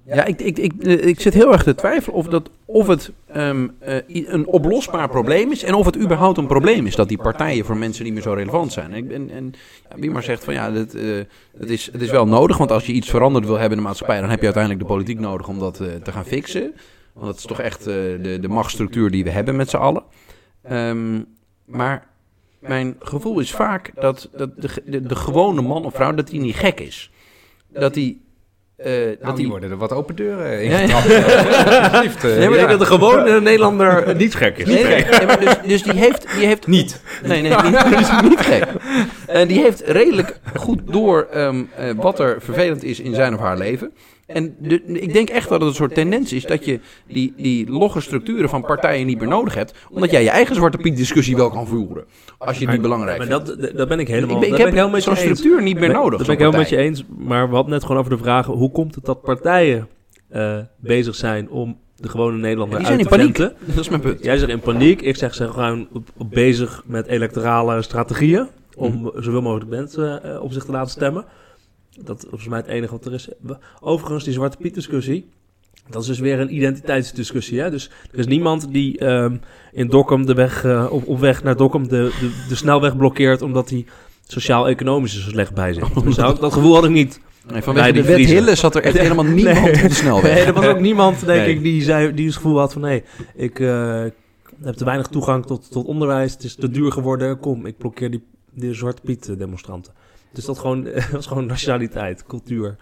[0.05, 3.11] Ja, ik, ik, ik, eh, ik zit heel erg te twijfelen of, dat, of het
[3.27, 7.17] ehm, eh, een oplosbaar probleem is en of het überhaupt een probleem is dat die
[7.17, 9.11] partijen voor mensen niet meer zo relevant zijn.
[9.11, 9.53] En
[9.89, 11.03] ja, wie maar zegt van ja, dat, eh,
[11.57, 13.89] het, is, het is wel nodig, want als je iets veranderd wil hebben in de
[13.89, 16.73] maatschappij, dan heb je uiteindelijk de politiek nodig om dat te gaan fixen.
[17.13, 20.03] Want dat is toch echt de, de machtsstructuur die we hebben met z'n allen.
[20.63, 21.21] Ehm,
[21.65, 22.07] maar
[22.59, 26.39] mijn gevoel is vaak dat, dat de, de, de gewone man of vrouw, dat die
[26.39, 27.11] niet gek is.
[27.67, 28.22] Dat die...
[28.83, 30.93] eh, Nou, dat die worden er wat open deuren in Ja, ja.
[30.93, 32.55] Alsjeblieft, eh, Nee, maar ik ja.
[32.55, 34.65] denk dat de gewone Nederlander niet gek is.
[34.65, 36.67] Nee, nee, nee, maar dus, dus die heeft, die heeft...
[36.67, 37.01] Niet.
[37.23, 38.65] Nee, nee, niet, dus niet gek.
[39.27, 43.39] En die heeft redelijk goed door ehm, eh, wat er vervelend is in zijn of
[43.39, 43.91] haar leven.
[44.25, 47.69] En de, ik denk echt dat het een soort tendens is dat je die, die
[47.69, 49.73] logge structuren van partijen niet meer nodig hebt.
[49.89, 52.03] Omdat jij je eigen Zwarte Piet discussie wel kan voeren.
[52.37, 53.61] Als je niet belangrijk Maar vindt.
[53.61, 55.97] dat, dat ben ik helemaal, ik, ben, ik heb helemaal zo'n structuur niet meer Ben-
[55.97, 56.17] nodig.
[56.17, 57.03] Dat ben ik helemaal met je eens.
[57.17, 58.45] Maar we hadden net gewoon over de vraag...
[58.45, 59.87] hoe komt het dat partijen
[60.29, 63.37] eh, bezig zijn om de gewone Nederlander Ja, die zijn in paniek.
[63.65, 64.23] Dat is mijn punt.
[64.23, 65.01] Jij zegt in paniek.
[65.01, 65.87] Ik zeg ze gewoon
[66.25, 68.47] bezig met electorale strategieën.
[68.75, 69.21] Om Mhm.
[69.21, 71.25] zoveel mogelijk mensen eh, op zich te laten stemmen.
[72.03, 73.27] Dat is volgens mij het enige wat er is.
[73.79, 75.29] Overigens, die Zwarte Piet discussie.
[75.89, 77.59] Dat is dus weer een identiteitsdiscussie.
[77.59, 77.69] Hè?
[77.69, 79.35] Dus er is niemand die ehm,
[79.71, 83.41] in Dokkum de weg, eh, op, op weg naar Dokkum de, de, de snelweg blokkeert.
[83.41, 83.85] Omdat hij
[84.27, 86.03] sociaal-economisch er zo slecht bij zit.
[86.03, 87.19] Dus dat, dat gevoel had ik niet.
[87.51, 88.17] Nee, vanwege de wet.
[88.17, 89.83] Hille zat er echt helemaal niemand Nee.
[89.83, 90.33] op de snelweg.
[90.33, 91.55] Nee, er was ook niemand, denk Nee.
[91.55, 92.81] ik, die, zei, die het gevoel had van...
[92.81, 93.03] nee,
[93.35, 94.03] ik eh,
[94.63, 96.33] heb te weinig toegang tot, tot onderwijs.
[96.33, 97.39] Het is te duur geworden.
[97.39, 98.23] Kom, ik blokkeer die,
[98.55, 99.93] die Zwarte Piet eh, demonstranten.
[100.31, 102.75] Dus dat gewoon, was gewoon nationaliteit, cultuur,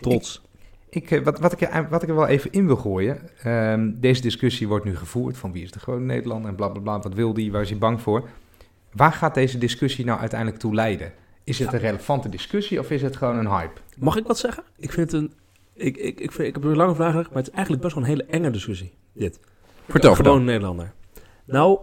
[0.00, 0.42] trots.
[0.88, 3.18] Ik, eh, wat, wat, ik er, wat ik er wel even in wil gooien.
[3.42, 6.98] ehm, deze discussie wordt nu gevoerd van wie is de gewone Nederlander en blablabla.
[7.00, 7.52] Wat wil die?
[7.52, 8.28] Waar is hij bang voor?
[8.92, 11.12] Waar gaat deze discussie nou uiteindelijk toe leiden?
[11.44, 13.80] Is het een relevante discussie of is het gewoon een hype?
[13.96, 14.62] Mag ik wat zeggen?
[14.76, 15.32] Ik vind het een...
[15.74, 17.94] Ik, ik, ik, vind, ik heb er een lange vraag maar het is eigenlijk best
[17.94, 18.92] wel een hele enge discussie.
[19.12, 19.40] Dit.
[19.88, 20.44] Vertel, Gewoon.
[20.44, 20.92] Nederlander.
[21.44, 21.78] Nou,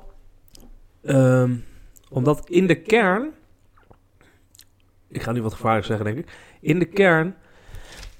[1.01, 1.55] ehm,
[2.09, 3.31] omdat in de kern...
[5.07, 6.31] Ik ga nu wat gevaarlijk zeggen, denk ik.
[6.61, 7.35] In de kern...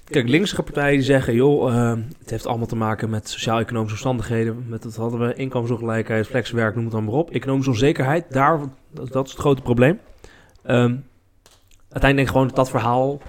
[0.04, 1.34] Kijk, linkse partijen zeggen...
[1.34, 4.64] joh, ehm, het heeft allemaal te maken met sociaal-economische omstandigheden.
[4.68, 7.30] Met dat hadden we inkomensongelijkheid, flexwerk, noem het dan maar op.
[7.30, 10.00] Economische onzekerheid, daar, dat, dat is het grote probleem.
[10.62, 10.96] Ehm,
[11.88, 13.20] uiteindelijk denk ik gewoon dat dat verhaal...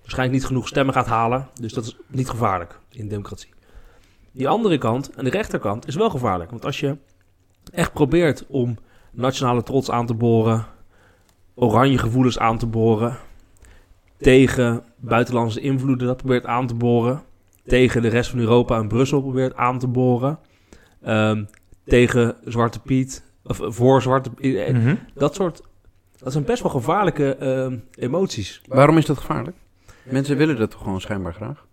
[0.00, 1.48] waarschijnlijk niet genoeg stemmen gaat halen.
[1.60, 3.50] Dus dat is niet gevaarlijk in de democratie.
[4.32, 6.50] Die andere kant, en de rechterkant, is wel gevaarlijk.
[6.50, 6.96] Want als je
[7.72, 8.78] echt probeert om
[9.18, 10.66] nationale trots aan te boren,
[11.54, 13.16] oranje gevoelens aan te boren,
[14.18, 17.22] tegen buitenlandse invloeden dat probeert aan te boren.
[17.66, 20.38] Tegen de rest van Europa en Brussel probeert aan te boren.
[21.02, 21.44] Ehm,
[21.84, 24.56] tegen Zwarte Piet, of voor Zwarte Piet.
[24.56, 24.94] eh, Mhm.
[25.14, 25.62] Dat soort,
[26.18, 28.60] dat zijn best wel gevaarlijke ehm, emoties.
[28.66, 29.56] Waarom is dat gevaarlijk?
[30.02, 31.66] Mensen willen dat toch gewoon schijnbaar graag?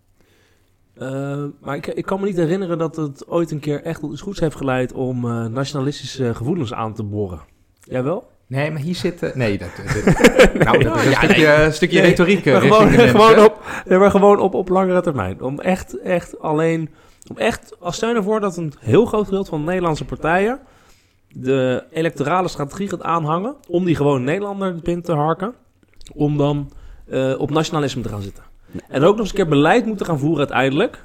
[0.98, 4.12] Eh, maar ik, ik kan me niet herinneren dat het ooit een keer echt tot
[4.12, 7.40] iets goeds heeft geleid om eh, nationalistische gevoelens aan te boren.
[7.84, 8.28] Jij wel?
[8.48, 9.24] Nee, maar hier zit...
[9.24, 12.46] eh, nee, dat, dat- nou, dat is een stukje, stukje Nee, retoriek.
[12.46, 15.42] eh, Maar gewoon, de gewoon, op, nee, maar gewoon op, op langere termijn.
[15.42, 16.90] Om echt, echt alleen,
[17.30, 20.60] om echt als steun ervoor dat een heel groot gedeelte van de Nederlandse partijen
[21.30, 25.54] de electorale strategie gaat aanhangen om die gewoon Nederlander binnen te harken,
[26.14, 26.72] om dan
[27.08, 28.44] eh, op nationalisme te gaan zitten.
[28.90, 31.04] En ook nog eens een keer beleid moeten gaan voeren uiteindelijk.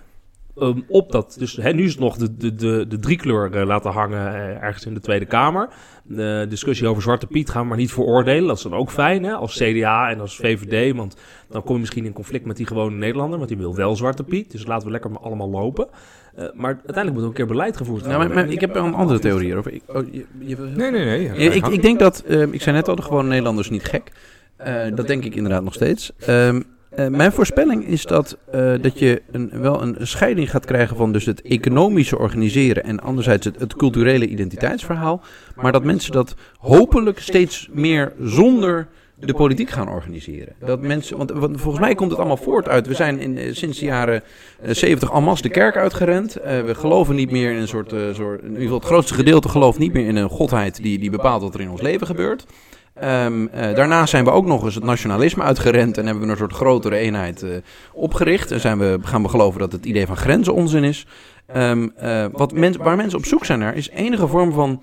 [0.59, 3.67] ehm, op dat, dus hè, nu is het nog de, de, de, de driekleur eh,
[3.67, 5.69] laten hangen eh, ergens in de Tweede Kamer.
[6.05, 8.47] De discussie over Zwarte Piet gaan we maar niet veroordelen.
[8.49, 10.97] Dat is dan ook fijn hè, als CDA en als VVD.
[10.97, 11.17] Want
[11.49, 13.37] dan kom je misschien in conflict met die gewone Nederlander.
[13.39, 14.51] Want die wil wel Zwarte Piet.
[14.51, 15.89] Dus laten we lekker maar allemaal lopen.
[16.35, 18.35] Eh, maar uiteindelijk moet er een keer beleid gevoerd Nou, worden.
[18.35, 19.73] maar, maar ik heb wel een andere theorie hierover.
[19.73, 21.23] Ik, oh, je, Nee, nee, nee.
[21.23, 24.13] ja, ik, ik denk dat, ehm, ik zei net al, de gewone Nederlanders niet gek.
[24.57, 26.13] Eh, dat denk ik inderdaad nog steeds.
[26.19, 30.97] Ehm, eh, mijn voorspelling is dat, eh, dat je een, wel een scheiding gaat krijgen
[30.97, 35.23] van dus het economische organiseren en anderzijds het, het culturele identiteitsverhaal.
[35.57, 40.55] Maar dat mensen dat hopelijk steeds meer zonder de politiek gaan organiseren.
[40.59, 42.87] Dat mensen, want, volgens mij komt het allemaal voort uit.
[42.87, 44.23] We zijn in, eh, sinds de jaren
[44.61, 46.33] eh, 70 en masse de kerk uitgerend.
[46.43, 49.79] We geloven niet meer in een soort, soort, in ieder geval het grootste gedeelte gelooft
[49.79, 52.47] niet meer in een godheid die, die bepaalt wat er in ons leven gebeurt.
[52.95, 56.53] Eh, daarna zijn we ook nog eens het nationalisme uitgerend en hebben we een soort
[56.53, 57.51] grotere eenheid eh,
[57.93, 58.51] opgericht.
[58.51, 61.07] En zijn we, gaan we geloven dat het idee van grenzen onzin is.
[61.47, 64.83] Ehm, eh, wat waar mensen op zoek zijn naar is enige vorm van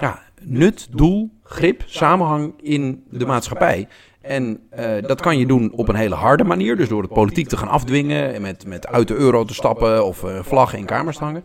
[0.00, 3.88] ja, nut, doel, grip, samenhang in de maatschappij.
[4.20, 4.60] En
[5.06, 6.76] dat kan je doen op een hele harde manier.
[6.76, 8.34] Dus door het politiek te gaan afdwingen.
[8.34, 11.44] En met, met uit de euro te stappen of vlaggen in kamers te hangen.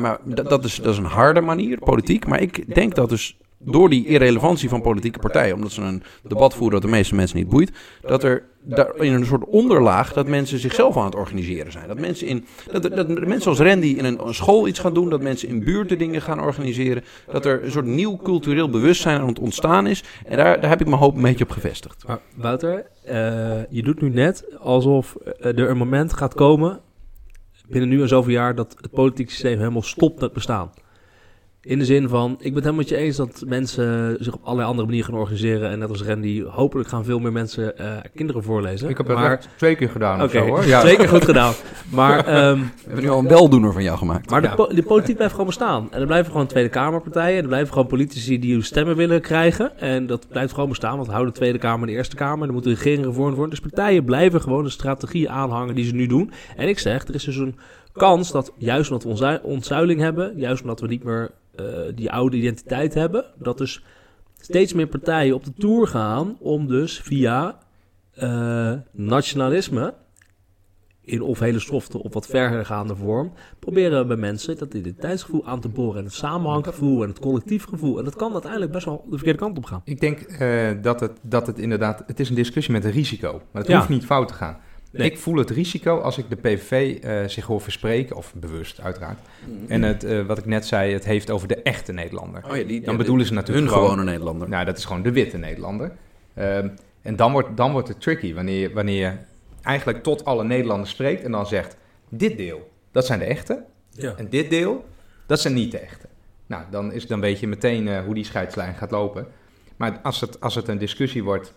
[0.00, 2.26] Maar dat, is, dat is een harde manier, politiek.
[2.26, 6.54] Maar ik denk dat dus door die irrelevantie van politieke partijen, omdat ze een debat
[6.54, 10.26] voeren dat de meeste mensen niet boeit, dat er daar in een soort onderlaag dat
[10.26, 11.88] mensen zichzelf aan het organiseren zijn.
[11.88, 15.22] Dat mensen, in, dat, dat, mensen als Randy in een, school iets gaan doen, dat
[15.22, 19.38] mensen in buurten dingen gaan organiseren, dat er een soort nieuw cultureel bewustzijn aan het
[19.38, 20.04] ontstaan is.
[20.26, 22.04] En daar, daar heb ik mijn hoop een beetje op gevestigd.
[22.36, 23.16] Wouter, eh,
[23.70, 26.80] je doet nu net alsof eh, er een moment gaat komen
[27.68, 30.70] binnen nu en zoveel jaar dat het politieke systeem helemaal stopt met bestaan.
[31.64, 34.40] In de zin van, ik ben het helemaal met je eens dat mensen zich op
[34.42, 35.70] allerlei andere manieren gaan organiseren.
[35.70, 38.88] En net als Randy, hopelijk gaan veel meer mensen eh, kinderen voorlezen.
[38.88, 40.66] Ik heb het maar, echt twee keer gedaan of Oké, zo, hoor.
[40.66, 40.80] Ja.
[40.80, 41.52] zeker goed gedaan.
[41.90, 44.30] Maar, ehm, We hebben nu al een weldoener van jou gemaakt.
[44.30, 45.88] maar de, po- de politiek blijft gewoon bestaan.
[45.90, 47.36] En er blijven gewoon Tweede Kamerpartijen.
[47.36, 49.78] En er blijven gewoon politici die hun stemmen willen krijgen.
[49.78, 50.94] En dat blijft gewoon bestaan.
[50.94, 52.46] Want we houden de Tweede Kamer en de Eerste Kamer.
[52.48, 53.50] Er moet de regering gevormd worden.
[53.60, 56.32] Dus partijen blijven gewoon de strategie aanhangen die ze nu doen.
[56.56, 57.56] En ik zeg, er is dus een
[57.92, 60.32] kans dat juist omdat we ontzu- ontzuiling hebben.
[60.36, 61.30] Juist omdat we niet meer
[61.94, 63.24] die oude identiteit hebben.
[63.38, 63.84] Dat dus
[64.40, 67.58] steeds meer partijen op de tour gaan om dus via
[68.14, 69.94] eh, nationalisme
[71.00, 75.68] in of hele softe of wat verdergaande vorm, proberen bij mensen dat identiteitsgevoel aan te
[75.68, 77.98] boren en het samenhanggevoel en het collectief gevoel.
[77.98, 79.80] En dat kan uiteindelijk best wel de verkeerde kant op gaan.
[79.84, 82.02] Ik denk eh, dat, het, dat het inderdaad...
[82.06, 83.32] Het is een discussie met een risico.
[83.32, 83.76] Maar het Ja.
[83.76, 84.58] hoeft niet fout te gaan.
[84.98, 85.10] Nee.
[85.10, 89.18] Ik voel het risico als ik de PVV eh, zich hoor verspreken, of bewust uiteraard.
[89.68, 92.44] En het, eh, wat ik net zei, het heeft over de echte Nederlander.
[92.50, 94.48] Oh ja, die, Dan bedoelen ze natuurlijk hun gewoon- gewone Nederlander.
[94.48, 95.92] Nou, dat is gewoon de witte Nederlander.
[96.34, 96.68] Ehm,
[97.02, 99.16] en dan wordt, dan wordt het tricky wanneer je, wanneer je
[99.62, 101.76] eigenlijk tot alle Nederlanders spreekt en dan zegt:
[102.08, 103.64] dit deel, dat zijn de echte.
[103.90, 104.14] Ja.
[104.16, 104.84] En dit deel,
[105.26, 106.06] dat zijn niet de echte.
[106.46, 109.26] Nou, dan, is, dan weet je meteen eh, hoe die scheidslijn gaat lopen.
[109.76, 111.52] Maar als het, als het een discussie wordt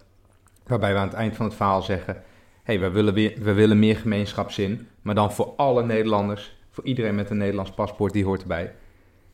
[0.67, 2.23] waarbij we aan het eind van het verhaal zeggen:
[2.67, 7.15] hey, we, willen weer, we willen meer gemeenschapszin, maar dan voor alle Nederlanders, voor iedereen
[7.15, 8.75] met een Nederlands paspoort, die hoort erbij.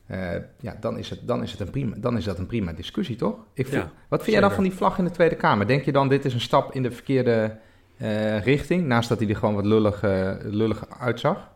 [0.06, 2.72] Eh, ja, dan is, het, dan, is het een prima, dan is dat een prima
[2.72, 3.36] discussie, toch?
[3.54, 5.66] Ik voel- Ja, wat vind jij dan van die vlag in de Tweede Kamer?
[5.66, 7.58] Denk je dan, dit is een stap in de verkeerde
[7.96, 11.50] eh, richting, naast dat hij er gewoon wat lullig, eh, lullig uitzag?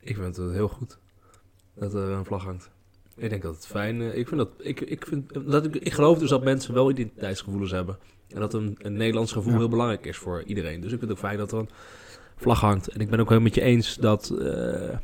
[0.00, 0.98] Ik vind het heel goed
[1.74, 2.70] dat er een vlag hangt.
[3.16, 4.14] Ik denk dat het fijn is.
[4.14, 7.70] Ik, vind dat, ik, ik, vind, dat ik, ik geloof dus dat mensen wel identiteitsgevoelens
[7.70, 7.98] hebben.
[8.28, 9.58] En dat een, een Nederlands gevoel Ja.
[9.58, 10.80] heel belangrijk is voor iedereen.
[10.80, 11.68] Dus ik vind het ook fijn dat er een
[12.36, 12.88] vlag hangt.
[12.88, 14.30] En ik ben ook helemaal met je eens dat...
[14.30, 14.46] eh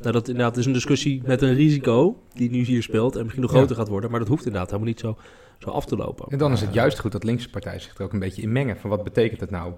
[0.00, 3.14] nou, dat inderdaad is een discussie met een risico die nu hier speelt.
[3.16, 3.56] En misschien nog Ja.
[3.56, 4.10] groter gaat worden.
[4.10, 5.16] Maar dat hoeft inderdaad helemaal niet zo,
[5.58, 6.26] zo af te lopen.
[6.28, 8.52] En dan is het juist goed dat linkse partijen zich er ook een beetje in
[8.52, 8.76] mengen.
[8.76, 9.72] Van wat betekent het nou?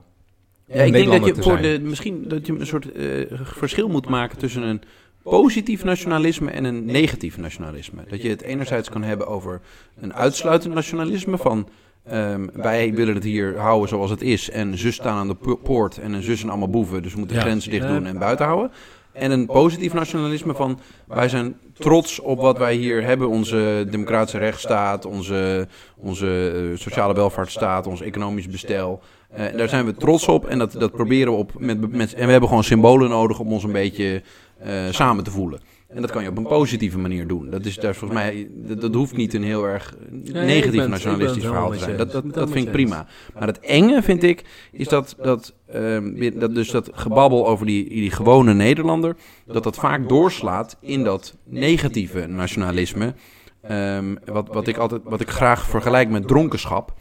[0.67, 4.09] Ja, ik denk dat je voor de, misschien dat je een soort eh, verschil moet
[4.09, 4.81] maken tussen een
[5.25, 8.03] positief nationalisme en een negatief nationalisme.
[8.09, 9.61] Dat je het enerzijds kan hebben over
[10.01, 11.69] een uitsluitend nationalisme van
[12.05, 14.51] Ehm, wij willen het hier houden zoals het is.
[14.51, 17.03] En zus staan aan de po- poort en een zus zijn allemaal boeven.
[17.03, 17.49] Dus we moeten de Ja.
[17.49, 18.71] grenzen dicht doen en buiten houden.
[19.13, 23.29] En een positief nationalisme van wij zijn trots op wat wij hier hebben.
[23.29, 29.03] Onze democratische rechtsstaat, onze, onze eh, sociale welvaartsstaat, ons economisch bestel.
[29.31, 32.15] Eh, en daar zijn we trots op en dat, dat proberen we op met, met...
[32.15, 34.23] En we hebben gewoon symbolen nodig om ons een beetje
[34.59, 35.61] eh, samen te voelen.
[35.95, 37.51] En dat kan je op een positieve manier doen.
[37.51, 39.95] Dat is daar volgens mij, dat, dat hoeft niet een heel erg
[40.33, 41.97] negatief ben nationalistisch verhaal te zijn.
[41.97, 43.07] Dat, dat, dat vind ik prima.
[43.39, 47.89] Maar het enge vind ik, is dat, dat, ehm, dat, dus dat gebabbel over die,
[47.89, 53.15] die gewone Nederlander, dat dat vaak doorslaat in dat negatieve nationalisme.
[53.63, 56.95] Ehm, wat, wat, ik altijd, wat ik graag vergelijk met dronkenschap.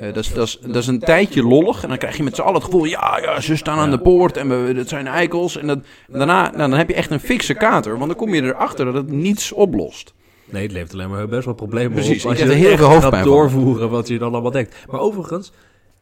[0.00, 2.34] Eh, dat, is, dat, is, dat is een tijdje lollig en dan krijg je met
[2.34, 2.84] z'n allen het gevoel...
[2.84, 5.56] ja, ja, ze staan aan de poort en we, dat zijn eikels.
[5.56, 5.78] En, dat,
[6.12, 8.84] en daarna nou, dan heb je echt een fikse kater, want dan kom je erachter
[8.84, 10.14] dat het niets oplost.
[10.44, 12.30] Nee, het levert alleen maar best wel problemen Precies, op.
[12.30, 13.32] Als je er er heel veel hoofdpijn gaat van.
[13.32, 14.76] doorvoeren wat je dan allemaal denkt.
[14.90, 15.52] Maar overigens,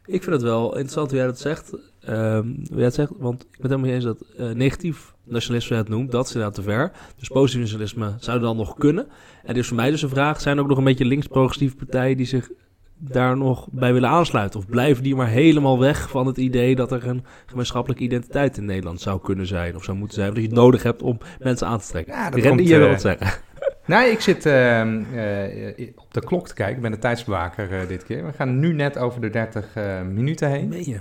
[0.07, 1.73] ik vind het wel interessant hoe jij dat zegt.
[2.01, 5.15] Ehm, hoe jij het zegt, want ik ben het helemaal niet eens dat eh, negatief
[5.25, 6.11] nationalisme het noemt.
[6.11, 6.93] Dat is inderdaad te ver.
[7.19, 9.07] Dus positief nationalisme zou dan nog kunnen.
[9.45, 12.17] En dus voor mij dus een vraag, zijn er ook nog een beetje links-progressieve partijen
[12.17, 12.51] die zich
[12.99, 14.61] daar nog bij willen aansluiten?
[14.61, 18.65] Of blijven die maar helemaal weg van het idee dat er een gemeenschappelijke identiteit in
[18.65, 19.77] Nederland zou kunnen zijn?
[19.77, 20.29] Of zou moeten zijn?
[20.29, 22.15] Dat je het nodig hebt om mensen aan te trekken?
[22.15, 23.27] Ja, dat komt, jij wil eh, zeggen.
[23.87, 26.77] Nee, ik zit ehm, eh, op de klok te kijken.
[26.77, 28.27] Ik ben de tijdsbewaker eh, dit keer.
[28.27, 30.69] We gaan nu net over de 30 eh, minuten heen.
[30.69, 31.01] Meen je?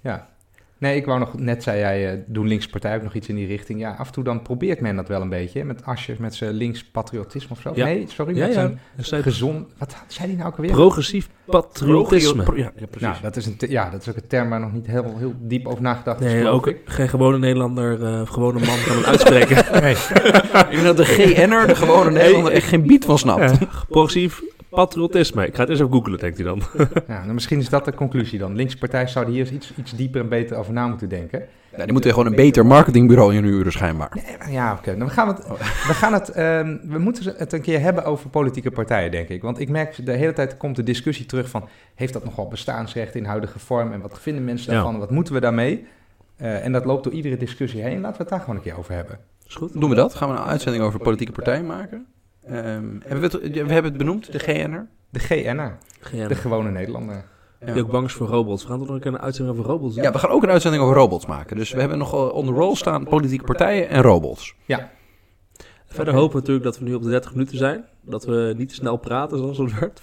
[0.00, 0.28] Ja.
[0.84, 3.34] Nee, ik wou nog, net zei jij, eh doen linkse partij ook nog iets in
[3.34, 3.80] die richting.
[3.80, 5.58] Ja, af en toe dan probeert men dat wel een beetje.
[5.58, 7.72] hè, Met Asje, met zijn links patriotisme of zo.
[7.74, 7.84] Ja.
[7.84, 8.60] Nee, sorry, Ja, met ja.
[8.60, 9.72] zijn zijn gezond...
[9.78, 10.72] Wat zei die nou ook alweer?
[10.72, 12.44] Progressief patriotisme.
[12.56, 13.00] Ja, ja, precies.
[13.00, 15.34] nou, dat is, een ja, dat is ook een term waar nog niet heel, heel
[15.38, 16.32] diep over nagedacht is.
[16.32, 16.80] Nee, ook ik.
[16.84, 19.56] geen gewone Nederlander, eh, gewone man kan het uitspreken.
[19.82, 19.94] Nee.
[20.64, 23.58] Ik denk dat de GN'er, de gewone Nederlander, echt geen biet van snapt.
[23.88, 24.42] Progressief
[24.74, 25.46] patriotisme.
[25.46, 26.62] Ik ga het eens even googlen, denkt hij dan.
[27.08, 28.56] Ja, nou, misschien is dat de conclusie dan.
[28.56, 31.42] Linkse partij zouden hier eens iets, iets dieper en beter over na moeten denken.
[31.76, 34.10] Ja, die moeten gewoon een beter marketingbureau inhuren, schijnbaar.
[34.14, 34.96] Nee, ja, oké.
[34.96, 35.46] Dan gaan we het.
[35.86, 39.42] We, gaan het ehm, we moeten het een keer hebben over politieke partijen, denk ik.
[39.42, 41.68] Want ik merk de hele tijd komt de discussie terug van...
[41.94, 43.92] heeft dat nogal bestaansrecht in huidige vorm...
[43.92, 45.86] en wat vinden mensen daarvan wat moeten we daarmee?
[46.36, 48.00] Eh, en dat loopt door iedere discussie heen.
[48.00, 49.18] Laten we het daar gewoon een keer over hebben.
[49.46, 49.80] Is goed?
[49.80, 50.14] Doen we dat?
[50.14, 52.06] Gaan we een uitzending over politieke partijen maken?
[52.46, 54.88] Ehm, hebben we, het, we hebben het benoemd, de GN'er.
[55.10, 55.18] De
[56.00, 57.24] Geen de gewone Nederlander.
[57.64, 58.62] Die ook bang is voor robots.
[58.62, 60.04] We gaan toch nog een uitzending over robots doen?
[60.04, 61.56] Ja, we gaan ook een uitzending over robots maken.
[61.56, 64.54] Dus we hebben nogal on the roll staan politieke partijen en robots.
[65.86, 67.84] Verder hopen we natuurlijk dat we nu op de 30 minuten zijn.
[68.00, 70.00] Dat we niet te snel praten, zoals het werd,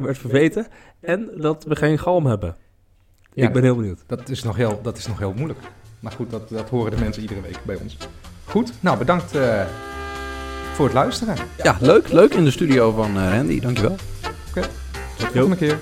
[0.00, 0.66] werd verweten.
[1.00, 2.56] En dat we geen galm hebben.
[3.32, 4.04] Ja, Ik ben heel benieuwd.
[4.06, 5.58] dat, is nog heel, dat is nog heel moeilijk.
[6.00, 7.96] Maar goed, dat, dat horen de mensen iedere week bij ons.
[8.44, 9.66] Goed, nou bedankt eh,
[10.74, 11.36] voor het luisteren.
[11.62, 12.12] Ja, leuk.
[12.12, 13.60] Leuk in de studio van eh, Randy.
[13.60, 13.96] Dankjewel.
[14.52, 14.64] Tot
[15.18, 15.78] de volgende keer.